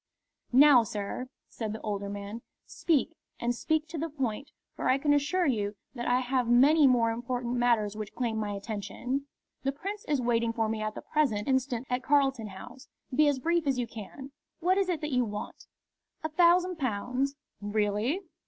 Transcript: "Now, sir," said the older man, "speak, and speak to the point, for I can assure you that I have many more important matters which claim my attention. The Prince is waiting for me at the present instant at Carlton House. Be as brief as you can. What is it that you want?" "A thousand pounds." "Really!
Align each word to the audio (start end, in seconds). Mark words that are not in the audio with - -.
"Now, 0.51 0.81
sir," 0.81 1.27
said 1.47 1.73
the 1.73 1.81
older 1.81 2.09
man, 2.09 2.41
"speak, 2.65 3.13
and 3.39 3.53
speak 3.53 3.87
to 3.89 3.99
the 3.99 4.09
point, 4.09 4.49
for 4.75 4.89
I 4.89 4.97
can 4.97 5.13
assure 5.13 5.45
you 5.45 5.75
that 5.93 6.07
I 6.07 6.21
have 6.21 6.47
many 6.49 6.87
more 6.87 7.11
important 7.11 7.57
matters 7.57 7.95
which 7.95 8.15
claim 8.15 8.37
my 8.37 8.53
attention. 8.53 9.27
The 9.61 9.71
Prince 9.71 10.03
is 10.05 10.19
waiting 10.19 10.53
for 10.53 10.67
me 10.67 10.81
at 10.81 10.95
the 10.95 11.03
present 11.03 11.47
instant 11.47 11.85
at 11.87 12.01
Carlton 12.01 12.47
House. 12.47 12.87
Be 13.13 13.27
as 13.27 13.37
brief 13.37 13.67
as 13.67 13.77
you 13.77 13.85
can. 13.85 14.31
What 14.59 14.79
is 14.79 14.89
it 14.89 15.01
that 15.01 15.13
you 15.13 15.23
want?" 15.23 15.67
"A 16.23 16.29
thousand 16.29 16.77
pounds." 16.79 17.35
"Really! 17.61 18.21